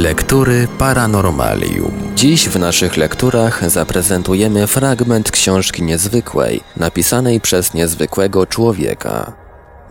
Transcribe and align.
Lektury 0.00 0.68
Paranormalium. 0.78 1.92
Dziś 2.16 2.48
w 2.48 2.58
naszych 2.58 2.96
lekturach 2.96 3.70
zaprezentujemy 3.70 4.66
fragment 4.66 5.30
książki 5.30 5.82
niezwykłej, 5.82 6.60
napisanej 6.76 7.40
przez 7.40 7.74
niezwykłego 7.74 8.46
człowieka. 8.46 9.32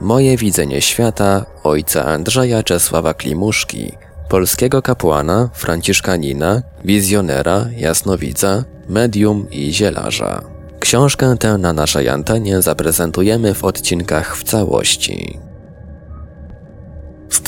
Moje 0.01 0.37
widzenie 0.37 0.81
świata 0.81 1.45
ojca 1.63 2.05
Andrzeja 2.05 2.63
Czesława 2.63 3.13
Klimuszki, 3.13 3.91
polskiego 4.29 4.81
kapłana, 4.81 5.49
franciszkanina, 5.53 6.61
wizjonera, 6.85 7.65
jasnowidza, 7.77 8.63
medium 8.87 9.49
i 9.51 9.73
zielarza. 9.73 10.41
Książkę 10.79 11.35
tę 11.39 11.57
na 11.57 11.73
naszej 11.73 12.09
antenie 12.09 12.61
zaprezentujemy 12.61 13.53
w 13.53 13.63
odcinkach 13.63 14.37
w 14.37 14.43
całości. 14.43 15.48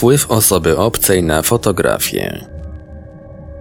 Wpływ 0.01 0.31
osoby 0.31 0.77
obcej 0.77 1.23
na 1.23 1.41
fotografię. 1.41 2.45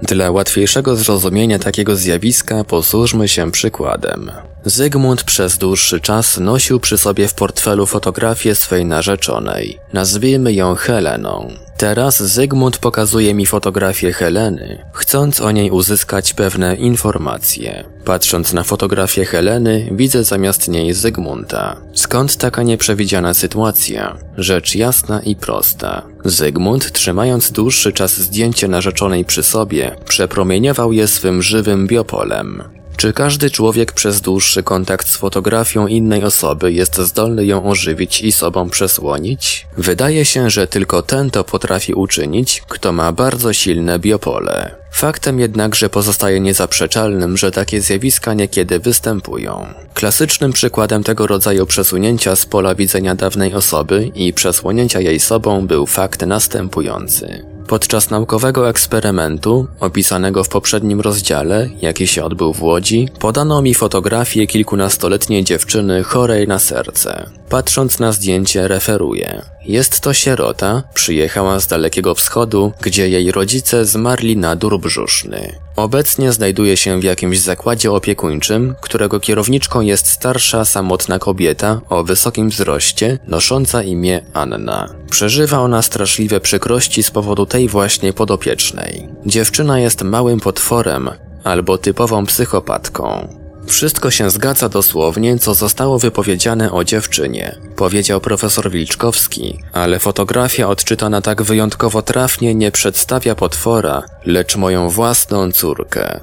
Dla 0.03 0.31
łatwiejszego 0.31 0.97
zrozumienia 0.97 1.59
takiego 1.59 1.97
zjawiska 1.97 2.65
posłużmy 2.65 3.29
się 3.29 3.51
przykładem. 3.51 4.31
Zygmunt 4.65 5.25
przez 5.25 5.59
dłuższy 5.59 6.01
czas 6.01 6.39
nosił 6.39 6.81
przy 6.81 6.99
sobie 6.99 7.29
w 7.29 7.35
portfelu 7.35 7.87
fotografię 7.87 8.55
swej 8.55 8.85
narzeczonej. 8.85 9.79
Nazwijmy 9.93 10.53
ją 10.53 10.75
Heleną. 10.75 11.53
Teraz 11.81 12.23
Zygmunt 12.23 12.79
pokazuje 12.79 13.35
mi 13.35 13.47
fotografię 13.47 14.13
Heleny, 14.13 14.85
chcąc 14.93 15.41
o 15.41 15.51
niej 15.51 15.71
uzyskać 15.71 16.35
pewne 16.35 16.77
informacje. 16.77 17.85
Patrząc 18.05 18.53
na 18.53 18.63
fotografię 18.63 19.25
Heleny, 19.25 19.89
widzę 19.93 20.25
zamiast 20.25 20.69
niej 20.69 20.95
Zygmunta. 20.95 21.77
Skąd 21.95 22.37
taka 22.37 22.63
nieprzewidziana 22.63 23.35
sytuacja? 23.35 24.17
Rzecz 24.37 24.75
jasna 24.75 25.21
i 25.21 25.37
prosta. 25.37 26.03
Zygmunt, 26.25 26.93
trzymając 26.93 27.53
dłuższy 27.53 27.93
czas 27.93 28.17
zdjęcie 28.17 28.69
narzeczonej 28.69 29.25
przy 29.25 29.43
sobie, 29.43 29.97
przepromieniował 30.05 30.93
je 30.93 31.09
swym 31.09 31.43
żywym 31.43 31.87
biopolem. 31.87 32.80
Czy 33.01 33.13
każdy 33.13 33.51
człowiek 33.51 33.93
przez 33.93 34.21
dłuższy 34.21 34.63
kontakt 34.63 35.09
z 35.09 35.17
fotografią 35.17 35.87
innej 35.87 36.25
osoby 36.25 36.73
jest 36.73 36.99
zdolny 36.99 37.47
ją 37.47 37.65
ożywić 37.65 38.21
i 38.21 38.33
sobą 38.33 38.71
przesłonić? 38.71 39.67
Wydaje 39.77 40.25
się, 40.25 40.51
że 40.51 40.67
tylko 40.67 41.03
ten 41.03 41.31
to 41.31 41.45
potrafi 41.45 41.95
uczynić, 41.95 42.63
kto 42.69 42.93
ma 42.93 43.13
bardzo 43.13 43.53
silne 43.53 43.99
biopole. 43.99 44.75
Faktem 44.93 45.41
jednakże 45.41 45.91
pozostaje 45.91 46.41
niezaprzeczalnym, 46.41 47.37
że 47.37 47.51
takie 47.51 47.81
zjawiska 47.81 48.35
niekiedy 48.35 48.79
występują. 48.79 49.67
Klasycznym 49.95 50.53
przykładem 50.53 51.05
tego 51.05 51.27
rodzaju 51.27 51.67
przesunięcia 51.67 52.37
z 52.37 52.47
pola 52.47 52.75
widzenia 52.75 53.15
dawnej 53.15 53.55
osoby 53.55 54.11
i 54.15 54.33
przesłonięcia 54.33 55.01
jej 55.01 55.21
sobą 55.21 55.67
był 55.67 55.87
fakt 55.87 56.27
następujący. 56.27 57.50
Podczas 57.71 58.11
naukowego 58.11 58.69
eksperymentu, 58.69 59.67
opisanego 59.81 60.45
w 60.45 60.49
poprzednim 60.49 61.01
rozdziale, 61.01 61.69
jaki 61.83 62.07
się 62.07 62.25
odbył 62.25 62.53
w 62.53 62.63
Łodzi, 62.63 63.09
podano 63.19 63.63
mi 63.63 63.75
fotografię 63.75 64.47
kilkunastoletniej 64.47 65.45
dziewczyny 65.45 66.03
chorej 66.03 66.49
na 66.49 66.59
serce. 66.59 67.31
Patrząc 67.49 67.99
na 67.99 68.13
zdjęcie 68.13 68.69
referuję. 68.69 69.43
Jest 69.65 70.01
to 70.01 70.13
sierota, 70.15 70.83
przyjechała 70.95 71.61
z 71.61 71.67
dalekiego 71.67 72.15
wschodu, 72.15 72.73
gdzie 72.81 73.09
jej 73.09 73.33
rodzice 73.33 73.85
zmarli 73.85 74.37
na 74.37 74.57
dur 74.57 74.81
brzuszny. 74.81 75.53
Obecnie 75.81 76.33
znajduje 76.33 76.77
się 76.77 77.01
w 77.01 77.05
jakimś 77.05 77.41
zakładzie 77.41 77.93
opiekuńczym, 77.93 78.75
którego 78.81 79.21
kierowniczką 79.21 79.81
jest 79.81 80.07
starsza, 80.07 80.65
samotna 80.65 81.19
kobieta 81.19 81.81
o 81.89 82.05
wysokim 82.05 82.49
wzroście, 82.49 83.19
nosząca 83.27 83.83
imię 83.83 84.23
Anna. 84.35 84.95
Przeżywa 85.11 85.59
ona 85.59 85.83
straszliwe 85.83 86.41
przykrości 86.41 87.03
z 87.03 87.11
powodu 87.11 87.47
tej 87.47 87.69
właśnie 87.69 88.13
podopiecznej. 88.13 89.09
Dziewczyna 89.27 89.81
jest 89.81 90.03
małym 90.03 90.41
potworem, 90.41 91.11
albo 91.45 91.79
typową 91.79 92.27
psychopatką. 92.27 93.40
Wszystko 93.67 94.11
się 94.11 94.31
zgadza 94.31 94.69
dosłownie, 94.69 95.39
co 95.39 95.55
zostało 95.55 95.99
wypowiedziane 95.99 96.73
o 96.73 96.85
dziewczynie, 96.85 97.59
powiedział 97.77 98.21
profesor 98.21 98.71
Wilczkowski, 98.71 99.63
ale 99.73 99.99
fotografia 99.99 100.69
odczytana 100.69 101.23
tak 101.23 101.43
wyjątkowo 101.43 102.03
trafnie 102.03 102.55
nie 102.55 102.73
przedstawia 102.73 103.35
potwora, 103.35 104.03
lecz 104.25 104.57
moją 104.57 104.91
własną 104.91 105.53
córkę. 105.53 106.21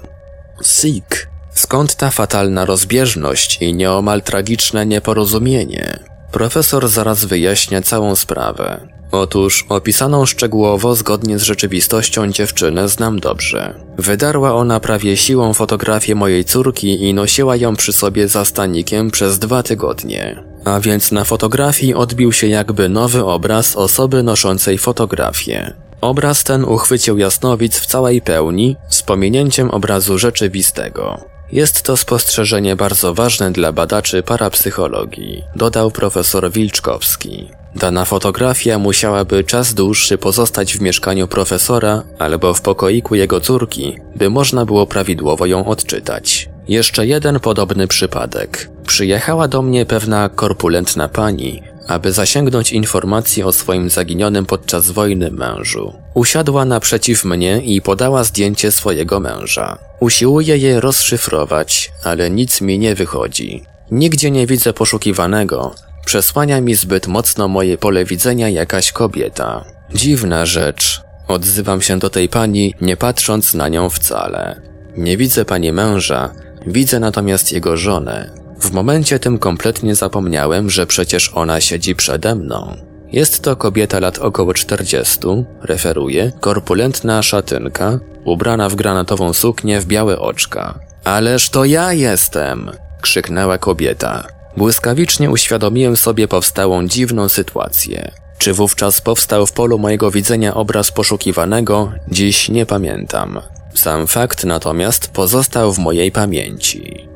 Sik. 0.63 1.29
Skąd 1.53 1.95
ta 1.95 2.09
fatalna 2.09 2.65
rozbieżność 2.65 3.61
i 3.61 3.73
nieomal 3.73 4.21
tragiczne 4.21 4.85
nieporozumienie? 4.85 5.99
Profesor 6.31 6.87
zaraz 6.87 7.25
wyjaśnia 7.25 7.81
całą 7.81 8.15
sprawę. 8.15 8.96
Otóż 9.11 9.65
opisaną 9.69 10.25
szczegółowo 10.25 10.95
zgodnie 10.95 11.39
z 11.39 11.43
rzeczywistością 11.43 12.31
dziewczynę 12.31 12.89
znam 12.89 13.19
dobrze. 13.19 13.73
Wydarła 13.97 14.53
ona 14.53 14.79
prawie 14.79 15.17
siłą 15.17 15.53
fotografię 15.53 16.15
mojej 16.15 16.45
córki 16.45 17.03
i 17.03 17.13
nosiła 17.13 17.55
ją 17.55 17.75
przy 17.75 17.93
sobie 17.93 18.27
za 18.27 18.45
stanikiem 18.45 19.11
przez 19.11 19.39
dwa 19.39 19.63
tygodnie. 19.63 20.43
A 20.65 20.79
więc 20.79 21.11
na 21.11 21.23
fotografii 21.23 21.93
odbił 21.93 22.33
się 22.33 22.47
jakby 22.47 22.89
nowy 22.89 23.25
obraz 23.25 23.75
osoby 23.75 24.23
noszącej 24.23 24.77
fotografię. 24.77 25.73
Obraz 26.01 26.43
ten 26.43 26.63
uchwycił 26.65 27.17
jasnowic 27.17 27.77
w 27.79 27.85
całej 27.85 28.21
pełni, 28.21 28.75
z 28.89 29.01
pominięciem 29.01 29.71
obrazu 29.71 30.17
rzeczywistego. 30.17 31.21
Jest 31.51 31.81
to 31.81 31.97
spostrzeżenie 31.97 32.75
bardzo 32.75 33.13
ważne 33.13 33.51
dla 33.51 33.71
badaczy 33.71 34.23
parapsychologii, 34.23 35.43
dodał 35.55 35.91
profesor 35.91 36.51
Wilczkowski. 36.51 37.49
Dana 37.75 38.05
fotografia 38.05 38.79
musiałaby 38.79 39.43
czas 39.43 39.73
dłuższy 39.73 40.17
pozostać 40.17 40.77
w 40.77 40.81
mieszkaniu 40.81 41.27
profesora 41.27 42.03
albo 42.19 42.53
w 42.53 42.61
pokoiku 42.61 43.15
jego 43.15 43.39
córki, 43.39 43.97
by 44.15 44.29
można 44.29 44.65
było 44.65 44.87
prawidłowo 44.87 45.45
ją 45.45 45.65
odczytać. 45.65 46.49
Jeszcze 46.67 47.07
jeden 47.07 47.39
podobny 47.39 47.87
przypadek. 47.87 48.69
Przyjechała 48.87 49.47
do 49.47 49.61
mnie 49.61 49.85
pewna 49.85 50.29
korpulentna 50.29 51.07
pani, 51.07 51.63
aby 51.87 52.11
zasięgnąć 52.11 52.71
informacji 52.71 53.43
o 53.43 53.51
swoim 53.51 53.89
zaginionym 53.89 54.45
podczas 54.45 54.91
wojny 54.91 55.31
mężu. 55.31 55.93
Usiadła 56.13 56.65
naprzeciw 56.65 57.25
mnie 57.25 57.61
i 57.61 57.81
podała 57.81 58.23
zdjęcie 58.23 58.71
swojego 58.71 59.19
męża. 59.19 59.77
Usiłuję 59.99 60.57
je 60.57 60.79
rozszyfrować, 60.79 61.91
ale 62.03 62.29
nic 62.29 62.61
mi 62.61 62.79
nie 62.79 62.95
wychodzi. 62.95 63.63
Nigdzie 63.91 64.31
nie 64.31 64.47
widzę 64.47 64.73
poszukiwanego, 64.73 65.75
Przesłania 66.07 66.61
mi 66.61 66.75
zbyt 66.75 67.07
mocno 67.07 67.47
moje 67.47 67.77
pole 67.77 68.05
widzenia 68.05 68.49
jakaś 68.49 68.91
kobieta. 68.91 69.65
Dziwna 69.93 70.45
rzecz. 70.45 71.01
Odzywam 71.27 71.81
się 71.81 71.99
do 71.99 72.09
tej 72.09 72.29
pani, 72.29 72.73
nie 72.81 72.97
patrząc 72.97 73.53
na 73.53 73.67
nią 73.67 73.89
wcale. 73.89 74.61
Nie 74.97 75.17
widzę 75.17 75.45
pani 75.45 75.71
męża, 75.71 76.33
widzę 76.67 76.99
natomiast 76.99 77.51
jego 77.51 77.77
żonę. 77.77 78.31
W 78.59 78.71
momencie 78.71 79.19
tym 79.19 79.39
kompletnie 79.39 79.95
zapomniałem, 79.95 80.69
że 80.69 80.87
przecież 80.87 81.31
ona 81.33 81.61
siedzi 81.61 81.95
przede 81.95 82.35
mną. 82.35 82.75
Jest 83.11 83.41
to 83.41 83.55
kobieta 83.55 83.99
lat 83.99 84.19
około 84.19 84.53
40, 84.53 85.19
referuje, 85.61 86.31
korpulentna 86.39 87.23
szatynka, 87.23 87.99
ubrana 88.25 88.69
w 88.69 88.75
granatową 88.75 89.33
suknię 89.33 89.81
w 89.81 89.85
białe 89.85 90.19
oczka. 90.19 90.79
Ależ 91.03 91.49
to 91.49 91.65
ja 91.65 91.93
jestem! 91.93 92.71
krzyknęła 93.01 93.57
kobieta. 93.57 94.36
Błyskawicznie 94.57 95.31
uświadomiłem 95.31 95.97
sobie 95.97 96.27
powstałą 96.27 96.87
dziwną 96.87 97.29
sytuację. 97.29 98.11
Czy 98.37 98.53
wówczas 98.53 99.01
powstał 99.01 99.45
w 99.45 99.51
polu 99.51 99.79
mojego 99.79 100.11
widzenia 100.11 100.53
obraz 100.53 100.91
poszukiwanego, 100.91 101.91
dziś 102.07 102.49
nie 102.49 102.65
pamiętam. 102.65 103.39
Sam 103.73 104.07
fakt 104.07 104.43
natomiast 104.43 105.07
pozostał 105.07 105.73
w 105.73 105.79
mojej 105.79 106.11
pamięci. 106.11 107.07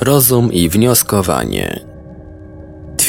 Rozum 0.00 0.52
i 0.52 0.68
wnioskowanie. 0.68 1.91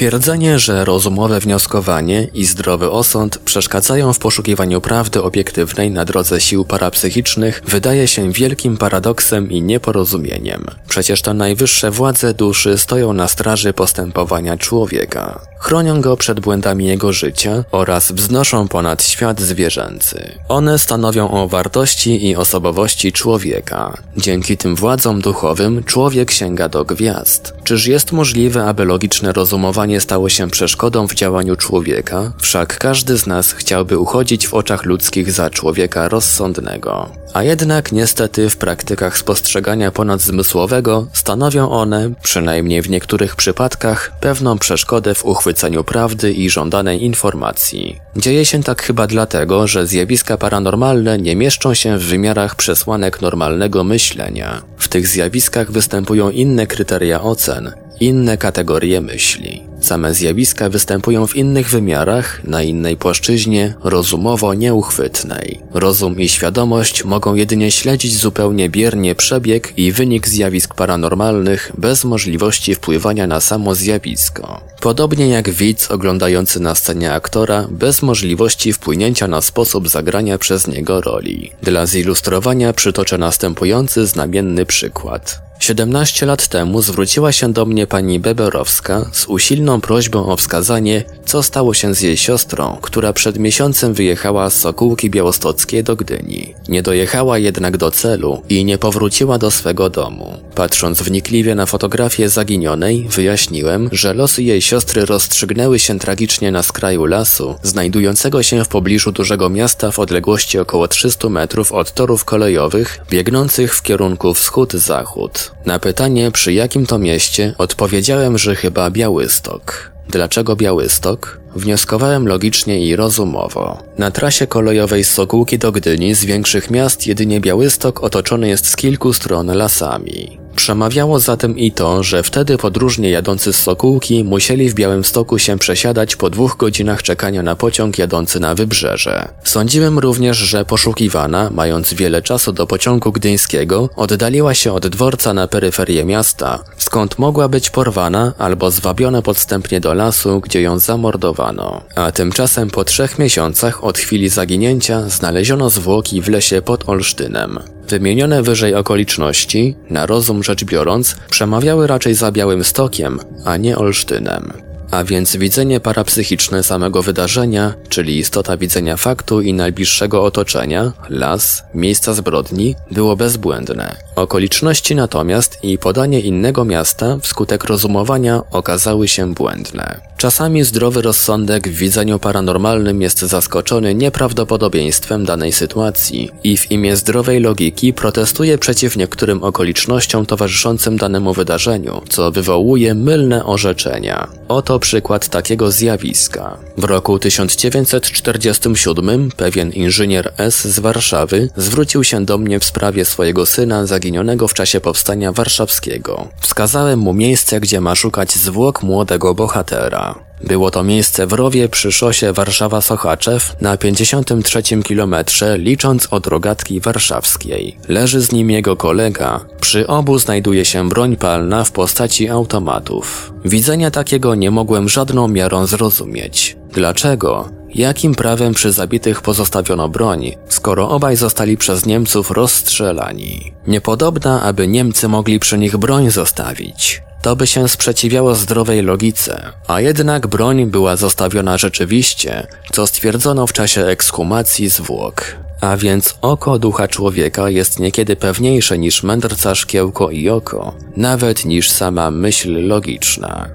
Twierdzenie, 0.04 0.60
że 0.60 0.86
rozumowe 0.86 1.40
wnioskowanie 1.40 2.28
i 2.34 2.46
zdrowy 2.46 2.92
osąd 2.92 3.38
przeszkadzają 3.38 4.14
w 4.14 4.20
poszukiwaniu 4.20 4.82
prawdy 4.82 5.24
obiektywnej 5.24 5.92
na 5.92 6.06
drodze 6.06 6.42
sił 6.42 6.66
parapsychicznych 6.66 7.62
wydaje 7.68 8.08
się 8.08 8.32
wielkim 8.32 8.78
paradoksem 8.78 9.52
i 9.52 9.62
nieporozumieniem. 9.62 10.66
Przecież 10.88 11.22
to 11.22 11.34
najwyższe 11.34 11.92
władze 11.92 12.34
duszy 12.34 12.78
stoją 12.78 13.14
na 13.14 13.28
straży 13.28 13.74
postępowania 13.74 14.58
człowieka. 14.58 15.40
Chronią 15.60 16.02
go 16.02 16.18
przed 16.18 16.40
błędami 16.40 16.86
jego 16.86 17.14
życia 17.14 17.64
oraz 17.72 18.12
wznoszą 18.12 18.68
ponad 18.68 19.04
świat 19.04 19.42
zwierzęcy. 19.42 20.32
One 20.50 20.80
stanowią 20.80 21.32
o 21.32 21.48
wartości 21.48 22.28
i 22.30 22.36
osobowości 22.36 23.12
człowieka. 23.12 23.98
Dzięki 24.18 24.58
tym 24.58 24.76
władzom 24.76 25.22
duchowym 25.22 25.84
człowiek 25.84 26.32
sięga 26.32 26.70
do 26.70 26.86
gwiazd. 26.86 27.54
Czyż 27.64 27.88
jest 27.88 28.12
możliwe, 28.12 28.66
aby 28.66 28.86
logiczne 28.86 29.34
rozumowanie 29.34 29.93
rozumowanie 29.94 30.02
stało 30.02 30.30
się 30.30 30.50
przeszkodą 30.50 31.08
w 31.08 31.14
działaniu 31.14 31.56
człowieka, 31.56 32.34
wszak 32.42 32.78
każdy 32.78 33.18
z 33.18 33.28
nas 33.28 33.54
chciałby 33.54 33.98
uchodzić 33.98 34.48
w 34.48 34.54
oczach 34.54 34.86
ludzkich 34.86 35.32
za 35.32 35.50
człowieka 35.50 36.10
rozsądnego. 36.10 37.10
A 37.34 37.44
jednak 37.44 37.92
niestety 37.92 38.50
w 38.50 38.58
praktykach 38.58 39.18
spostrzegania 39.18 39.92
ponadzmysłowego 39.92 41.08
stanowią 41.14 41.70
one, 41.70 42.14
przynajmniej 42.24 42.82
w 42.82 42.90
niektórych 42.90 43.36
przypadkach, 43.36 44.12
pewną 44.20 44.58
przeszkodę 44.58 45.16
w 45.16 45.26
uchwyceniu 45.26 45.84
prawdy 45.84 46.34
i 46.34 46.50
żądanej 46.50 47.04
informacji. 47.04 48.00
Dzieje 48.16 48.46
się 48.46 48.64
tak 48.64 48.82
chyba 48.82 49.08
dlatego, 49.08 49.68
że 49.68 49.88
zjawiska 49.88 50.38
paranormalne 50.38 51.18
nie 51.18 51.36
mieszczą 51.36 51.74
się 51.74 51.98
w 51.98 52.04
wymiarach 52.04 52.56
przesłanek 52.56 53.22
normalnego 53.22 53.84
myślenia. 53.84 54.62
W 54.78 54.88
tych 54.88 55.08
zjawiskach 55.08 55.72
występują 55.72 56.30
inne 56.30 56.68
kryteria 56.68 57.22
ocen, 57.22 57.72
inne 58.00 58.38
kategorie 58.38 59.02
myśli. 59.02 59.73
Same 59.84 60.14
zjawiska 60.14 60.70
występują 60.70 61.28
w 61.28 61.36
innych 61.36 61.70
wymiarach, 61.70 62.44
na 62.44 62.64
innej 62.64 62.98
płaszczyźnie, 62.98 63.74
rozumowo 63.84 64.54
nieuchwytnej. 64.54 65.60
Rozum 65.74 66.20
i 66.20 66.30
świadomość 66.30 67.04
mogą 67.04 67.36
jedynie 67.36 67.72
śledzić 67.72 68.18
zupełnie 68.18 68.70
biernie 68.70 69.16
przebieg 69.16 69.74
i 69.78 69.92
wynik 69.92 70.28
zjawisk 70.28 70.76
paranormalnych 70.76 71.72
bez 71.78 72.04
możliwości 72.04 72.76
wpływania 72.76 73.28
na 73.28 73.40
samo 73.42 73.76
zjawisko. 73.76 74.73
Podobnie 74.84 75.30
jak 75.30 75.50
widz 75.50 75.92
oglądający 75.92 76.60
na 76.60 76.76
scenie 76.76 77.14
aktora 77.14 77.68
bez 77.72 78.02
możliwości 78.02 78.74
wpłynięcia 78.74 79.28
na 79.28 79.42
sposób 79.42 79.90
zagrania 79.90 80.38
przez 80.38 80.68
niego 80.68 81.02
roli. 81.02 81.52
Dla 81.62 81.86
zilustrowania 81.86 82.74
przytoczę 82.74 83.18
następujący 83.18 84.08
znamienny 84.08 84.66
przykład. 84.66 85.44
17 85.64 86.26
lat 86.26 86.48
temu 86.48 86.82
zwróciła 86.82 87.32
się 87.32 87.54
do 87.54 87.66
mnie 87.66 87.88
pani 87.88 88.20
Beberowska 88.20 89.06
z 89.12 89.26
usilną 89.26 89.82
prośbą 89.82 90.26
o 90.26 90.38
wskazanie, 90.38 91.04
co 91.26 91.44
stało 91.44 91.74
się 91.74 91.96
z 91.96 92.02
jej 92.02 92.18
siostrą, 92.18 92.78
która 92.82 93.14
przed 93.14 93.40
miesiącem 93.40 93.94
wyjechała 93.94 94.50
z 94.50 94.54
Sokółki 94.60 95.10
Białostockiej 95.10 95.84
do 95.84 95.96
Gdyni. 95.96 96.54
Nie 96.68 96.84
dojechała 96.84 97.38
jednak 97.38 97.78
do 97.78 97.92
celu 97.92 98.42
i 98.50 98.66
nie 98.66 98.78
powróciła 98.78 99.38
do 99.38 99.52
swego 99.52 99.90
domu. 99.90 100.38
Patrząc 100.56 101.02
wnikliwie 101.02 101.56
na 101.56 101.66
fotografię 101.66 102.30
zaginionej, 102.30 103.08
wyjaśniłem, 103.10 103.90
że 103.92 104.14
losy 104.14 104.44
jej 104.44 104.62
siostry 104.62 104.73
rozstrzygnęły 105.06 105.80
się 105.80 106.00
tragicznie 106.00 106.52
na 106.52 106.64
skraju 106.64 107.06
lasu, 107.06 107.56
znajdującego 107.64 108.44
się 108.44 108.64
w 108.64 108.68
pobliżu 108.68 109.12
dużego 109.12 109.50
miasta 109.50 109.92
w 109.92 110.00
odległości 110.00 110.60
około 110.60 110.88
300 110.88 111.30
metrów 111.30 111.72
od 111.72 111.94
torów 111.94 112.26
kolejowych, 112.26 113.00
biegnących 113.10 113.76
w 113.76 113.82
kierunku 113.82 114.34
wschód-zachód. 114.34 115.52
Na 115.66 115.80
pytanie, 115.80 116.32
przy 116.32 116.54
jakim 116.54 116.86
to 116.86 117.00
mieście, 117.00 117.56
odpowiedziałem, 117.58 118.38
że 118.38 118.56
chyba 118.56 118.90
Białystok. 118.90 119.92
Dlaczego 120.10 120.56
Białystok? 120.56 121.40
Wnioskowałem 121.56 122.28
logicznie 122.28 122.86
i 122.88 122.96
rozumowo. 122.96 123.78
Na 123.98 124.12
trasie 124.12 124.48
kolejowej 124.48 125.04
z 125.04 125.12
Sokółki 125.12 125.60
do 125.60 125.72
Gdyni 125.72 126.16
z 126.16 126.26
większych 126.26 126.72
miast 126.72 127.08
jedynie 127.08 127.42
Białystok 127.42 128.04
otoczony 128.04 128.50
jest 128.50 128.68
z 128.70 128.76
kilku 128.76 129.14
stron 129.14 129.48
lasami. 129.48 130.43
Przemawiało 130.56 131.20
zatem 131.20 131.58
i 131.58 131.72
to, 131.72 132.04
że 132.04 132.24
wtedy 132.24 132.58
podróżnie 132.58 133.10
jadący 133.10 133.54
z 133.54 133.56
Sokółki 133.56 134.24
musieli 134.24 134.70
w 134.70 134.74
Białymstoku 134.74 135.40
się 135.40 135.58
przesiadać 135.60 136.16
po 136.16 136.30
dwóch 136.30 136.58
godzinach 136.58 137.04
czekania 137.04 137.44
na 137.44 137.56
pociąg 137.56 137.98
jadący 137.98 138.40
na 138.40 138.56
wybrzeże. 138.56 139.28
Sądziłem 139.44 140.00
również, 140.00 140.38
że 140.38 140.66
poszukiwana, 140.66 141.50
mając 141.52 141.94
wiele 141.94 142.22
czasu 142.22 142.52
do 142.52 142.68
pociągu 142.68 143.12
gdyńskiego, 143.12 143.90
oddaliła 143.96 144.54
się 144.54 144.74
od 144.74 144.88
dworca 144.88 145.34
na 145.34 145.48
peryferię 145.48 146.06
miasta, 146.06 146.64
skąd 146.78 147.20
mogła 147.20 147.48
być 147.48 147.70
porwana 147.70 148.34
albo 148.38 148.72
zwabiona 148.72 149.22
podstępnie 149.22 149.80
do 149.80 149.94
lasu, 149.94 150.40
gdzie 150.40 150.62
ją 150.62 150.80
zamordowano. 150.80 151.82
A 151.96 152.12
tymczasem 152.12 152.70
po 152.70 152.84
trzech 152.84 153.20
miesiącach 153.20 153.84
od 153.84 153.98
chwili 153.98 154.30
zaginięcia 154.30 155.10
znaleziono 155.10 155.70
zwłoki 155.70 156.22
w 156.22 156.30
lesie 156.30 156.62
pod 156.62 156.90
Olsztynem. 156.90 157.73
Wymienione 157.90 158.44
wyżej 158.44 158.76
okoliczności, 158.76 159.76
na 159.90 160.06
rozum 160.06 160.44
rzecz 160.44 160.64
biorąc, 160.64 161.16
przemawiały 161.30 161.88
raczej 161.88 162.14
za 162.14 162.32
Białym 162.32 162.64
Stokiem, 162.64 163.20
a 163.46 163.58
nie 163.58 163.78
Olsztynem. 163.78 164.54
A 164.92 165.04
więc 165.04 165.36
widzenie 165.36 165.80
parapsychiczne 165.80 166.64
samego 166.64 167.02
wydarzenia, 167.04 167.74
czyli 167.90 168.18
istota 168.18 168.58
widzenia 168.58 168.98
faktu 168.98 169.42
i 169.42 169.54
najbliższego 169.54 170.24
otoczenia, 170.24 170.92
las, 171.10 171.64
miejsca 171.74 172.14
zbrodni, 172.14 172.76
było 172.92 173.16
bezbłędne. 173.16 173.96
Okoliczności 174.16 174.96
natomiast 174.96 175.64
i 175.64 175.78
podanie 175.78 176.20
innego 176.20 176.66
miasta 176.66 177.18
wskutek 177.22 177.64
rozumowania 177.64 178.42
okazały 178.52 179.08
się 179.08 179.34
błędne. 179.34 180.13
Czasami 180.24 180.64
zdrowy 180.64 181.02
rozsądek 181.02 181.70
w 181.70 181.72
widzeniu 181.72 182.20
paranormalnym 182.20 183.02
jest 183.02 183.20
zaskoczony 183.20 183.96
nieprawdopodobieństwem 183.96 185.26
danej 185.26 185.52
sytuacji 185.52 186.30
i 186.44 186.58
w 186.58 186.72
imię 186.72 186.96
zdrowej 186.96 187.40
logiki 187.40 187.94
protestuje 187.94 188.58
przeciw 188.58 188.98
niektórym 188.98 189.44
okolicznościom 189.44 190.26
towarzyszącym 190.26 190.98
danemu 190.98 191.34
wydarzeniu, 191.34 192.02
co 192.10 192.32
wywołuje 192.32 192.94
mylne 192.94 193.46
orzeczenia. 193.46 194.28
Oto 194.48 194.80
przykład 194.80 195.28
takiego 195.28 195.72
zjawiska. 195.72 196.58
W 196.78 196.84
roku 196.84 197.20
1947 197.20 199.30
pewien 199.38 199.72
inżynier 199.72 200.34
S 200.38 200.68
z 200.68 200.80
Warszawy 200.80 201.50
zwrócił 201.58 202.04
się 202.04 202.26
do 202.26 202.38
mnie 202.38 202.60
w 202.60 202.66
sprawie 202.66 203.06
swojego 203.06 203.46
syna 203.46 203.86
zaginionego 203.86 204.48
w 204.48 204.54
czasie 204.54 204.82
powstania 204.82 205.32
warszawskiego. 205.32 206.28
Wskazałem 206.40 207.00
mu 207.00 207.14
miejsce, 207.14 207.60
gdzie 207.60 207.82
ma 207.82 207.96
szukać 207.96 208.32
zwłok 208.32 208.84
młodego 208.84 209.36
bohatera. 209.36 210.13
Było 210.48 210.72
to 210.72 210.84
miejsce 210.84 211.28
w 211.28 211.34
rowie 211.34 211.70
przy 211.70 211.92
szosie 211.92 212.34
Warszawa-Sochaczew 212.34 213.40
na 213.62 213.78
53 213.78 214.64
kilometrze 214.84 215.58
licząc 215.58 216.08
od 216.12 216.28
rogatki 216.28 216.80
warszawskiej. 216.80 217.78
Leży 217.88 218.22
z 218.22 218.32
nim 218.32 218.52
jego 218.52 218.76
kolega. 218.76 219.40
Przy 219.62 219.88
obu 219.88 220.20
znajduje 220.20 220.66
się 220.66 220.90
broń 220.90 221.18
palna 221.18 221.64
w 221.64 221.72
postaci 221.72 222.30
automatów. 222.30 223.34
Widzenia 223.46 223.92
takiego 223.92 224.36
nie 224.36 224.52
mogłem 224.52 224.90
żadną 224.90 225.28
miarą 225.28 225.68
zrozumieć. 225.68 226.58
Dlaczego? 226.74 227.50
Jakim 227.76 228.16
prawem 228.16 228.54
przy 228.54 228.72
zabitych 228.72 229.22
pozostawiono 229.22 229.90
broń, 229.90 230.32
skoro 230.50 230.90
obaj 230.90 231.16
zostali 231.16 231.58
przez 231.58 231.86
Niemców 231.86 232.32
rozstrzelani? 232.32 233.54
Niepodobna, 233.68 234.42
aby 234.42 234.68
Niemcy 234.68 235.08
mogli 235.08 235.40
przy 235.40 235.58
nich 235.58 235.78
broń 235.78 236.12
zostawić. 236.12 237.02
To 237.24 237.36
by 237.36 237.48
się 237.48 237.70
sprzeciwiało 237.70 238.36
zdrowej 238.36 238.82
logice, 238.82 239.50
a 239.68 239.82
jednak 239.82 240.28
broń 240.28 240.66
była 240.66 240.96
zostawiona 240.96 241.58
rzeczywiście, 241.58 242.48
co 242.72 242.88
stwierdzono 242.88 243.48
w 243.48 243.54
czasie 243.54 243.86
ekshumacji 243.86 244.70
zwłok. 244.70 245.36
A 245.62 245.78
więc 245.78 246.18
oko 246.22 246.60
ducha 246.60 246.88
człowieka 246.88 247.50
jest 247.50 247.80
niekiedy 247.80 248.16
pewniejsze 248.16 248.78
niż 248.78 249.04
mędrca 249.04 249.56
szkiełko 249.56 250.12
i 250.12 250.30
oko, 250.30 250.76
nawet 250.98 251.46
niż 251.46 251.72
sama 251.72 252.12
myśl 252.12 252.68
logiczna. 252.68 253.50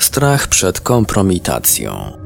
Strach 0.00 0.48
przed 0.48 0.80
kompromitacją. 0.80 2.25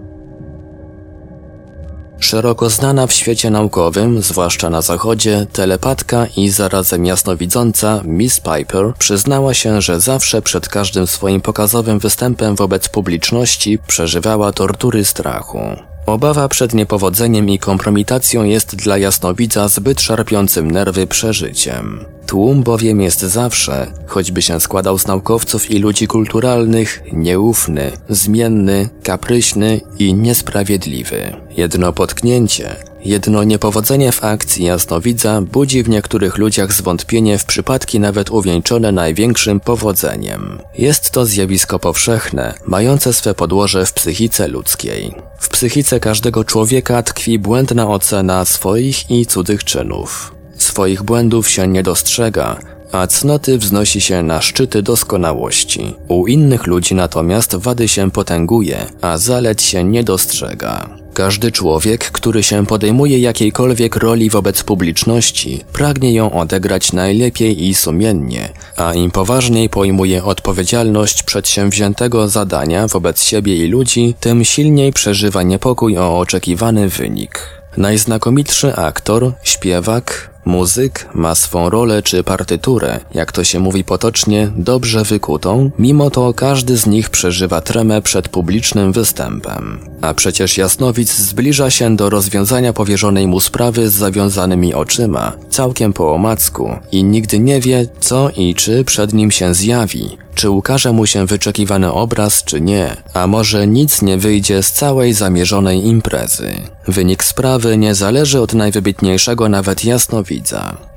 Szeroko 2.20 2.70
znana 2.70 3.06
w 3.06 3.12
świecie 3.12 3.50
naukowym, 3.50 4.22
zwłaszcza 4.22 4.70
na 4.70 4.82
zachodzie, 4.82 5.46
telepatka 5.52 6.26
i 6.36 6.48
zarazem 6.48 7.06
jasnowidząca 7.06 8.02
Miss 8.04 8.40
Piper 8.40 8.92
przyznała 8.98 9.54
się, 9.54 9.80
że 9.80 10.00
zawsze 10.00 10.42
przed 10.42 10.68
każdym 10.68 11.06
swoim 11.06 11.40
pokazowym 11.40 11.98
występem 11.98 12.56
wobec 12.56 12.88
publiczności 12.88 13.78
przeżywała 13.86 14.52
tortury 14.52 15.04
strachu. 15.04 15.89
Obawa 16.10 16.48
przed 16.48 16.74
niepowodzeniem 16.74 17.48
i 17.48 17.58
kompromitacją 17.58 18.44
jest 18.44 18.76
dla 18.76 18.98
jasnowidza 18.98 19.68
zbyt 19.68 20.00
szarpiącym 20.00 20.70
nerwy 20.70 21.06
przeżyciem. 21.06 22.04
Tłum 22.26 22.62
bowiem 22.62 23.00
jest 23.00 23.20
zawsze, 23.20 23.92
choćby 24.06 24.42
się 24.42 24.60
składał 24.60 24.98
z 24.98 25.06
naukowców 25.06 25.70
i 25.70 25.78
ludzi 25.78 26.06
kulturalnych, 26.06 27.02
nieufny, 27.12 27.92
zmienny, 28.08 28.88
kapryśny 29.02 29.80
i 29.98 30.14
niesprawiedliwy. 30.14 31.36
Jedno 31.56 31.92
potknięcie, 31.92 32.76
jedno 33.04 33.44
niepowodzenie 33.44 34.12
w 34.12 34.24
akcji 34.24 34.64
jasnowidza 34.64 35.40
budzi 35.40 35.82
w 35.82 35.88
niektórych 35.88 36.38
ludziach 36.38 36.72
zwątpienie 36.72 37.38
w 37.38 37.44
przypadki 37.44 38.00
nawet 38.00 38.30
uwieńczone 38.30 38.92
największym 38.92 39.60
powodzeniem. 39.60 40.58
Jest 40.78 41.10
to 41.10 41.26
zjawisko 41.26 41.78
powszechne, 41.78 42.54
mające 42.66 43.12
swe 43.12 43.34
podłoże 43.34 43.86
w 43.86 43.92
psychice 43.92 44.48
ludzkiej. 44.48 45.14
W 45.38 45.48
psychice 45.48 46.00
każdego 46.00 46.44
człowieka 46.44 47.02
tkwi 47.02 47.38
błędna 47.38 47.88
ocena 47.88 48.44
swoich 48.44 49.10
i 49.10 49.26
cudzych 49.26 49.64
czynów. 49.64 50.34
Swoich 50.56 51.02
błędów 51.02 51.48
się 51.48 51.68
nie 51.68 51.82
dostrzega, 51.82 52.60
a 52.92 53.06
cnoty 53.06 53.58
wznosi 53.58 54.00
się 54.00 54.22
na 54.22 54.40
szczyty 54.40 54.82
doskonałości. 54.82 55.94
U 56.08 56.26
innych 56.26 56.66
ludzi 56.66 56.94
natomiast 56.94 57.56
wady 57.56 57.88
się 57.88 58.10
potęguje, 58.10 58.86
a 59.00 59.18
zalet 59.18 59.62
się 59.62 59.84
nie 59.84 60.04
dostrzega. 60.04 60.99
Każdy 61.20 61.52
człowiek, 61.52 62.10
który 62.10 62.42
się 62.42 62.66
podejmuje 62.66 63.18
jakiejkolwiek 63.18 63.96
roli 63.96 64.30
wobec 64.30 64.62
publiczności, 64.62 65.64
pragnie 65.72 66.12
ją 66.12 66.32
odegrać 66.32 66.92
najlepiej 66.92 67.64
i 67.64 67.74
sumiennie, 67.74 68.48
a 68.76 68.94
im 68.94 69.10
poważniej 69.10 69.68
pojmuje 69.68 70.24
odpowiedzialność 70.24 71.22
przedsięwziętego 71.22 72.28
zadania 72.28 72.88
wobec 72.88 73.22
siebie 73.22 73.56
i 73.56 73.68
ludzi, 73.68 74.14
tym 74.20 74.44
silniej 74.44 74.92
przeżywa 74.92 75.42
niepokój 75.42 75.98
o 75.98 76.18
oczekiwany 76.18 76.88
wynik. 76.88 77.46
Najznakomitszy 77.76 78.76
aktor, 78.76 79.32
śpiewak, 79.42 80.30
Muzyk 80.50 81.08
ma 81.14 81.34
swą 81.34 81.70
rolę 81.70 82.02
czy 82.02 82.24
partyturę, 82.24 83.00
jak 83.14 83.32
to 83.32 83.44
się 83.44 83.60
mówi 83.60 83.84
potocznie, 83.84 84.50
dobrze 84.56 85.04
wykutą, 85.04 85.70
mimo 85.78 86.10
to 86.10 86.34
każdy 86.34 86.76
z 86.76 86.86
nich 86.86 87.10
przeżywa 87.10 87.60
tremę 87.60 88.02
przed 88.02 88.28
publicznym 88.28 88.92
występem. 88.92 89.80
A 90.00 90.14
przecież 90.14 90.58
Jasnowic 90.58 91.14
zbliża 91.14 91.70
się 91.70 91.96
do 91.96 92.10
rozwiązania 92.10 92.72
powierzonej 92.72 93.26
mu 93.26 93.40
sprawy 93.40 93.90
z 93.90 93.92
zawiązanymi 93.92 94.74
oczyma, 94.74 95.32
całkiem 95.50 95.92
po 95.92 96.14
omacku 96.14 96.70
i 96.92 97.04
nigdy 97.04 97.38
nie 97.38 97.60
wie, 97.60 97.86
co 98.00 98.30
i 98.30 98.54
czy 98.54 98.84
przed 98.84 99.12
nim 99.12 99.30
się 99.30 99.54
zjawi, 99.54 100.18
czy 100.34 100.50
ukaże 100.50 100.92
mu 100.92 101.06
się 101.06 101.26
wyczekiwany 101.26 101.92
obraz, 101.92 102.44
czy 102.44 102.60
nie, 102.60 102.96
a 103.14 103.26
może 103.26 103.66
nic 103.66 104.02
nie 104.02 104.18
wyjdzie 104.18 104.62
z 104.62 104.72
całej 104.72 105.12
zamierzonej 105.12 105.86
imprezy. 105.86 106.52
Wynik 106.88 107.24
sprawy 107.24 107.76
nie 107.76 107.94
zależy 107.94 108.40
od 108.40 108.54
najwybitniejszego 108.54 109.48
nawet 109.48 109.84
jasnowidza. 109.84 110.39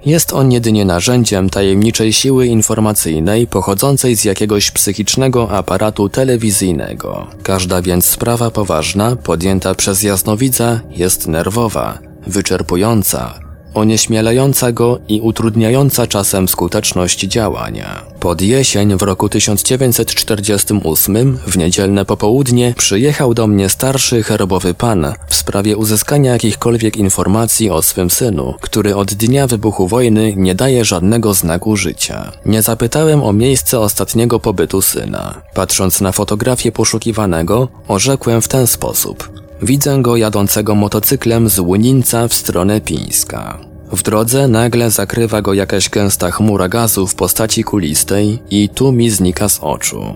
Jest 0.05 0.33
on 0.33 0.51
jedynie 0.51 0.85
narzędziem 0.85 1.49
tajemniczej 1.49 2.13
siły 2.13 2.47
informacyjnej 2.47 3.47
pochodzącej 3.47 4.15
z 4.15 4.25
jakiegoś 4.25 4.71
psychicznego 4.71 5.51
aparatu 5.51 6.09
telewizyjnego. 6.09 7.27
Każda 7.43 7.81
więc 7.81 8.05
sprawa 8.05 8.51
poważna, 8.51 9.15
podjęta 9.15 9.75
przez 9.75 10.03
jasnowidza, 10.03 10.79
jest 10.89 11.27
nerwowa, 11.27 11.99
wyczerpująca, 12.27 13.42
onieśmielająca 13.73 14.71
go 14.71 14.99
i 15.07 15.21
utrudniająca 15.21 16.07
czasem 16.07 16.47
skuteczność 16.47 17.19
działania. 17.19 18.01
Pod 18.19 18.41
jesień 18.41 18.97
w 18.97 19.01
roku 19.01 19.29
1948, 19.29 21.37
w 21.47 21.57
niedzielne 21.57 22.05
popołudnie, 22.05 22.73
przyjechał 22.77 23.33
do 23.33 23.47
mnie 23.47 23.69
starszy 23.69 24.23
herbowy 24.23 24.73
pan 24.73 25.13
w 25.27 25.35
sprawie 25.35 25.77
uzyskania 25.77 26.31
jakichkolwiek 26.31 26.97
informacji 26.97 27.69
o 27.69 27.81
swym 27.81 28.09
synu, 28.09 28.53
który 28.61 28.95
od 28.95 29.13
dnia 29.13 29.47
wybuchu 29.47 29.87
wojny 29.87 30.33
nie 30.35 30.55
daje 30.55 30.85
żadnego 30.85 31.33
znaku 31.33 31.77
życia. 31.77 32.31
Nie 32.45 32.61
zapytałem 32.61 33.23
o 33.23 33.33
miejsce 33.33 33.79
ostatniego 33.79 34.39
pobytu 34.39 34.81
syna. 34.81 35.41
Patrząc 35.53 36.01
na 36.01 36.11
fotografię 36.11 36.71
poszukiwanego, 36.71 37.67
orzekłem 37.87 38.41
w 38.41 38.47
ten 38.47 38.67
sposób. 38.67 39.43
Widzę 39.63 40.01
go 40.01 40.17
jadącego 40.17 40.75
motocyklem 40.75 41.49
z 41.49 41.59
Łyninca 41.59 42.27
w 42.27 42.33
stronę 42.33 42.81
Pińska. 42.81 43.59
W 43.91 44.03
drodze 44.03 44.47
nagle 44.47 44.91
zakrywa 44.91 45.41
go 45.41 45.53
jakaś 45.53 45.89
gęsta 45.89 46.31
chmura 46.31 46.69
gazu 46.69 47.07
w 47.07 47.15
postaci 47.15 47.63
kulistej 47.63 48.39
i 48.49 48.69
tu 48.69 48.91
mi 48.91 49.09
znika 49.09 49.49
z 49.49 49.59
oczu. 49.59 50.15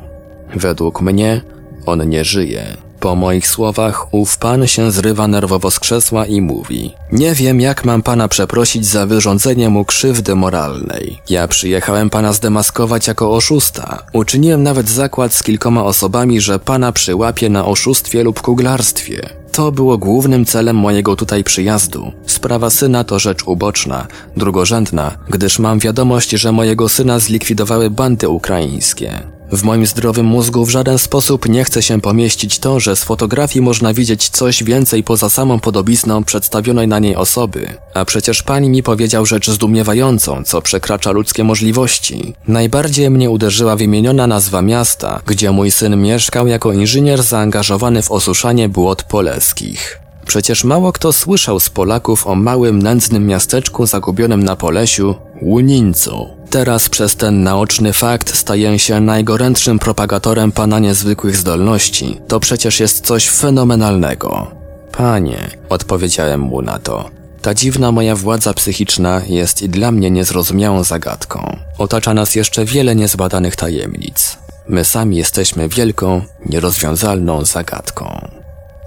Według 0.56 1.02
mnie 1.02 1.42
on 1.86 2.10
nie 2.10 2.26
żyje. 2.26 2.87
Po 3.00 3.16
moich 3.16 3.48
słowach 3.48 4.14
ów 4.14 4.38
pan 4.38 4.68
się 4.68 4.92
zrywa 4.92 5.28
nerwowo 5.28 5.72
z 5.72 5.80
krzesła 5.80 6.26
i 6.26 6.42
mówi 6.42 6.94
Nie 7.12 7.34
wiem 7.34 7.62
jak 7.62 7.86
mam 7.86 8.02
pana 8.02 8.28
przeprosić 8.28 8.86
za 8.86 9.06
wyrządzenie 9.06 9.70
mu 9.70 9.86
krzywdy 9.86 10.36
moralnej. 10.36 11.22
Ja 11.30 11.48
przyjechałem 11.48 12.10
pana 12.10 12.34
zdemaskować 12.34 13.08
jako 13.08 13.36
oszusta. 13.36 14.04
Uczyniłem 14.14 14.64
nawet 14.64 14.90
zakład 14.90 15.34
z 15.34 15.44
kilkoma 15.44 15.84
osobami, 15.84 16.42
że 16.42 16.60
pana 16.60 16.92
przyłapie 16.92 17.50
na 17.50 17.66
oszustwie 17.66 18.24
lub 18.24 18.42
kuglarstwie. 18.42 19.30
To 19.52 19.72
było 19.72 19.98
głównym 19.98 20.46
celem 20.46 20.76
mojego 20.76 21.16
tutaj 21.16 21.44
przyjazdu. 21.44 22.12
Sprawa 22.26 22.70
syna 22.70 23.04
to 23.04 23.20
rzecz 23.20 23.44
uboczna, 23.44 24.08
drugorzędna, 24.38 25.18
gdyż 25.30 25.60
mam 25.60 25.80
wiadomość, 25.80 26.30
że 26.30 26.52
mojego 26.52 26.90
syna 26.90 27.20
zlikwidowały 27.20 27.90
bandy 27.90 28.30
ukraińskie. 28.30 29.37
W 29.52 29.64
moim 29.64 29.86
zdrowym 29.86 30.26
mózgu 30.26 30.66
w 30.66 30.70
żaden 30.70 30.98
sposób 30.98 31.50
nie 31.50 31.64
chce 31.64 31.82
się 31.84 32.02
pomieścić 32.02 32.60
to, 32.60 32.80
że 32.80 32.96
z 32.96 33.04
fotografii 33.04 33.66
można 33.66 33.94
widzieć 33.94 34.30
coś 34.30 34.64
więcej 34.64 35.04
poza 35.04 35.30
samą 35.30 35.60
podobizną 35.60 36.24
przedstawionej 36.24 36.88
na 36.88 37.00
niej 37.00 37.16
osoby. 37.16 37.68
A 37.94 38.06
przecież 38.06 38.44
pani 38.44 38.70
mi 38.70 38.84
powiedział 38.84 39.26
rzecz 39.26 39.50
zdumiewającą, 39.50 40.44
co 40.44 40.62
przekracza 40.62 41.12
ludzkie 41.12 41.44
możliwości. 41.44 42.34
Najbardziej 42.48 43.10
mnie 43.10 43.30
uderzyła 43.30 43.76
wymieniona 43.76 44.28
nazwa 44.28 44.62
miasta, 44.62 45.22
gdzie 45.26 45.52
mój 45.52 45.72
syn 45.72 46.02
mieszkał 46.02 46.48
jako 46.48 46.74
inżynier 46.74 47.24
zaangażowany 47.24 48.02
w 48.02 48.12
osuszanie 48.12 48.70
błot 48.70 49.04
poleskich. 49.04 50.00
Przecież 50.26 50.64
mało 50.64 50.92
kto 50.92 51.14
słyszał 51.14 51.60
z 51.60 51.70
Polaków 51.70 52.28
o 52.28 52.36
małym, 52.36 52.82
nędznym 52.82 53.28
miasteczku 53.28 53.86
zagubionym 53.86 54.44
na 54.44 54.56
Polesiu, 54.56 55.16
Łunincu. 55.42 56.37
Teraz 56.50 56.90
przez 56.90 57.16
ten 57.16 57.44
naoczny 57.44 57.94
fakt 57.94 58.36
staję 58.36 58.80
się 58.80 59.00
najgorętszym 59.00 59.80
propagatorem 59.80 60.52
pana 60.52 60.80
niezwykłych 60.80 61.36
zdolności. 61.36 62.20
To 62.28 62.40
przecież 62.40 62.80
jest 62.80 63.06
coś 63.06 63.30
fenomenalnego. 63.30 64.52
Panie, 64.92 65.50
odpowiedziałem 65.70 66.42
mu 66.42 66.62
na 66.62 66.80
to. 66.80 67.10
Ta 67.42 67.54
dziwna 67.54 67.92
moja 67.92 68.16
władza 68.16 68.54
psychiczna 68.54 69.22
jest 69.28 69.62
i 69.62 69.70
dla 69.70 69.92
mnie 69.92 70.12
niezrozumiałą 70.12 70.84
zagadką. 70.84 71.58
Otacza 71.78 72.14
nas 72.14 72.36
jeszcze 72.36 72.66
wiele 72.66 72.96
niezbadanych 72.96 73.56
tajemnic. 73.56 74.38
My 74.68 74.86
sami 74.86 75.18
jesteśmy 75.18 75.70
wielką, 75.70 76.22
nierozwiązalną 76.46 77.46
zagadką. 77.46 78.37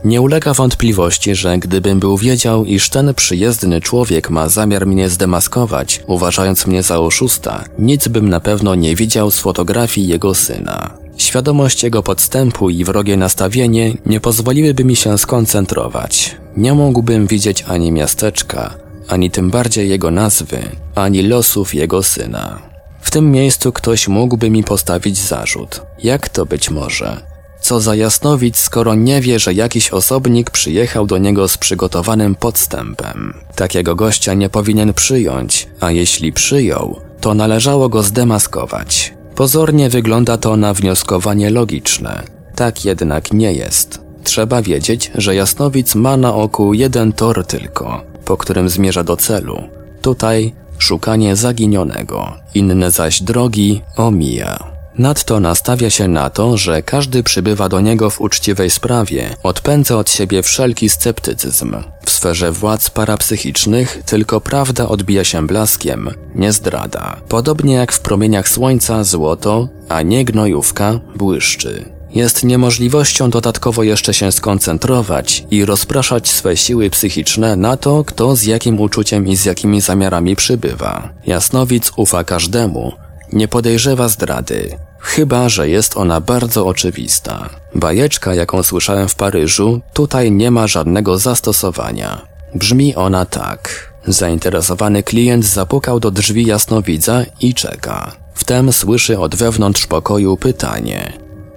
Nie 0.05 0.21
ulega 0.21 0.55
wątpliwości, 0.55 1.35
że 1.35 1.59
gdybym 1.59 2.01
był 2.01 2.17
wiedział, 2.17 2.65
iż 2.65 2.91
ten 2.91 3.15
przyjezdny 3.15 3.81
człowiek 3.81 4.31
ma 4.31 4.49
zamiar 4.49 4.87
mnie 4.87 5.09
zdemaskować, 5.09 6.03
uważając 6.07 6.67
mnie 6.67 6.83
za 6.83 6.99
oszusta, 6.99 7.65
nic 7.79 8.09
bym 8.09 8.29
na 8.29 8.41
pewno 8.41 8.75
nie 8.75 8.97
widział 8.97 9.31
z 9.31 9.39
fotografii 9.39 10.09
jego 10.09 10.35
syna. 10.35 10.91
Świadomość 11.17 11.83
jego 11.83 12.03
podstępu 12.03 12.71
i 12.71 12.85
wrogie 12.85 13.17
nastawienie 13.17 13.95
nie 14.07 14.21
pozwoliłyby 14.21 14.85
mi 14.85 14.97
się 14.97 15.19
skoncentrować. 15.19 16.37
Nie 16.57 16.75
mógłbym 16.75 17.27
widzieć 17.27 17.65
ani 17.69 17.93
miasteczka, 17.93 18.75
ani 19.09 19.31
tym 19.31 19.51
bardziej 19.51 19.89
jego 19.89 20.11
nazwy, 20.11 20.59
ani 20.95 21.23
losów 21.23 21.75
jego 21.75 22.03
syna. 22.03 22.59
W 23.01 23.11
tym 23.11 23.31
miejscu 23.31 23.73
ktoś 23.73 24.09
mógłby 24.09 24.51
mi 24.51 24.65
postawić 24.65 25.19
zarzut. 25.19 25.83
Jak 26.03 26.29
to 26.29 26.47
być 26.47 26.71
może? 26.71 27.30
Co 27.61 27.81
za 27.81 27.95
jasnowic, 27.95 28.57
skoro 28.57 28.95
nie 28.95 29.21
wie, 29.21 29.39
że 29.39 29.55
jakiś 29.55 29.91
osobnik 29.91 30.51
przyjechał 30.51 31.07
do 31.07 31.19
niego 31.19 31.49
z 31.49 31.59
przygotowanym 31.59 32.35
podstępem. 32.35 33.35
Takiego 33.57 33.95
gościa 33.95 34.35
nie 34.35 34.49
powinien 34.49 34.95
przyjąć, 34.95 35.69
a 35.81 35.91
jeśli 35.91 36.33
przyjął, 36.33 37.01
to 37.21 37.35
należało 37.35 37.89
go 37.89 38.03
zdemaskować. 38.03 39.15
Pozornie 39.35 39.89
wygląda 39.89 40.37
to 40.37 40.57
na 40.57 40.75
wnioskowanie 40.75 41.51
logiczne. 41.51 42.23
Tak 42.55 42.85
jednak 42.85 43.33
nie 43.33 43.53
jest. 43.53 44.01
Trzeba 44.25 44.63
wiedzieć, 44.63 45.11
że 45.15 45.35
jasnowic 45.35 45.95
ma 45.95 46.17
na 46.17 46.35
oku 46.35 46.75
jeden 46.75 47.13
tor 47.13 47.47
tylko, 47.47 48.03
po 48.25 48.37
którym 48.37 48.69
zmierza 48.69 49.05
do 49.05 49.17
celu. 49.17 49.63
Tutaj 50.03 50.53
szukanie 50.79 51.37
zaginionego, 51.37 52.33
inne 52.55 52.91
zaś 52.91 53.23
drogi 53.23 53.83
omija. 53.97 54.80
Nadto 54.99 55.41
nastawia 55.41 55.91
się 55.91 56.09
na 56.09 56.31
to, 56.31 56.57
że 56.57 56.83
każdy 56.83 57.23
przybywa 57.23 57.69
do 57.69 57.81
niego 57.81 58.11
w 58.11 58.21
uczciwej 58.21 58.71
sprawie, 58.71 59.37
odpędza 59.43 59.99
od 59.99 60.11
siebie 60.11 60.43
wszelki 60.43 60.89
sceptycyzm. 60.89 61.77
W 62.05 62.11
sferze 62.11 62.53
władz 62.53 62.91
parapsychicznych 62.91 64.03
tylko 64.07 64.41
prawda 64.41 64.89
odbija 64.89 65.25
się 65.25 65.47
blaskiem, 65.47 66.11
nie 66.35 66.53
zdrada. 66.53 67.17
Podobnie 67.29 67.75
jak 67.75 67.93
w 67.93 68.01
promieniach 68.01 68.49
słońca 68.49 69.05
złoto, 69.05 69.69
a 69.89 70.03
nie 70.03 70.25
gnojówka, 70.25 71.01
błyszczy. 71.17 72.01
Jest 72.15 72.45
niemożliwością 72.45 73.31
dodatkowo 73.31 73.83
jeszcze 73.83 74.15
się 74.15 74.33
skoncentrować 74.33 75.45
i 75.51 75.65
rozpraszać 75.65 76.29
swe 76.29 76.57
siły 76.57 76.91
psychiczne 76.91 77.57
na 77.57 77.77
to, 77.77 78.05
kto 78.05 78.37
z 78.37 78.43
jakim 78.43 78.81
uczuciem 78.81 79.29
i 79.29 79.37
z 79.37 79.45
jakimi 79.45 79.81
zamiarami 79.81 80.37
przybywa. 80.37 81.09
Jasnowic 81.27 81.93
ufa 81.97 82.25
każdemu, 82.25 82.93
nie 83.33 83.49
podejrzewa 83.49 84.09
zdrady, 84.09 84.79
chyba 85.01 85.49
że 85.49 85.69
jest 85.69 85.97
ona 85.97 86.21
bardzo 86.21 86.67
oczywista. 86.67 87.49
Bajeczka, 87.75 88.35
jaką 88.35 88.63
słyszałem 88.63 89.09
w 89.09 89.15
Paryżu, 89.15 89.81
tutaj 89.93 90.33
nie 90.33 90.51
ma 90.51 90.67
żadnego 90.67 91.19
zastosowania. 91.19 92.27
Brzmi 92.55 92.95
ona 92.95 93.25
tak. 93.25 93.91
Zainteresowany 94.07 95.03
klient 95.03 95.45
zapukał 95.45 96.01
do 96.01 96.11
drzwi 96.11 96.47
jasnowidza 96.47 97.25
i 97.41 97.55
czeka. 97.55 98.13
Wtem 98.35 98.73
słyszy 98.73 99.19
od 99.19 99.35
wewnątrz 99.35 99.87
pokoju 99.87 100.37
pytanie. 100.37 101.13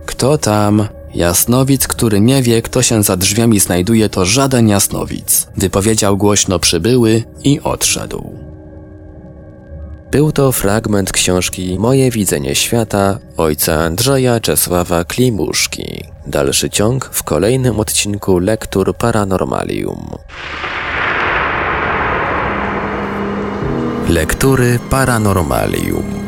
Kto 0.05 0.37
tam? 0.37 0.87
Jasnowic, 1.15 1.87
który 1.87 2.21
nie 2.21 2.41
wie, 2.41 2.61
kto 2.61 2.81
się 2.81 3.03
za 3.03 3.17
drzwiami 3.17 3.59
znajduje, 3.59 4.09
to 4.09 4.25
żaden 4.25 4.69
jasnowic. 4.69 5.47
Wypowiedział 5.57 6.17
głośno 6.17 6.59
przybyły 6.59 7.23
i 7.43 7.59
odszedł. 7.61 8.52
Był 10.13 10.31
to 10.31 10.51
fragment 10.51 11.11
książki 11.11 11.77
Moje 11.79 12.11
widzenie 12.11 12.55
świata 12.55 13.19
ojca 13.37 13.73
Andrzeja 13.73 14.39
Czesława 14.39 15.03
Klimuszki. 15.03 16.03
Dalszy 16.27 16.69
ciąg 16.69 17.05
w 17.05 17.23
kolejnym 17.23 17.79
odcinku 17.79 18.39
Lektur 18.39 18.95
Paranormalium. 18.97 20.09
Lektury 24.09 24.79
Paranormalium 24.89 26.22